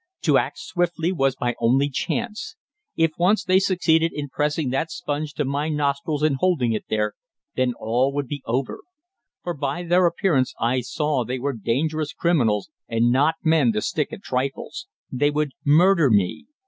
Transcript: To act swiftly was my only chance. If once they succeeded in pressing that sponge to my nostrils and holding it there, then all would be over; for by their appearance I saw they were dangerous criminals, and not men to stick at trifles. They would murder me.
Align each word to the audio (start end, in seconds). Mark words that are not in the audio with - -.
To 0.23 0.39
act 0.39 0.57
swiftly 0.57 1.11
was 1.11 1.35
my 1.39 1.53
only 1.59 1.87
chance. 1.87 2.55
If 2.95 3.11
once 3.19 3.43
they 3.43 3.59
succeeded 3.59 4.11
in 4.11 4.29
pressing 4.29 4.71
that 4.71 4.89
sponge 4.89 5.35
to 5.35 5.45
my 5.45 5.69
nostrils 5.69 6.23
and 6.23 6.37
holding 6.37 6.73
it 6.73 6.85
there, 6.89 7.13
then 7.55 7.75
all 7.79 8.11
would 8.13 8.27
be 8.27 8.41
over; 8.47 8.79
for 9.43 9.53
by 9.53 9.83
their 9.83 10.07
appearance 10.07 10.55
I 10.59 10.81
saw 10.81 11.23
they 11.23 11.37
were 11.37 11.53
dangerous 11.53 12.13
criminals, 12.13 12.71
and 12.87 13.11
not 13.11 13.35
men 13.43 13.73
to 13.73 13.81
stick 13.83 14.11
at 14.11 14.23
trifles. 14.23 14.87
They 15.11 15.29
would 15.29 15.51
murder 15.63 16.09
me. 16.09 16.47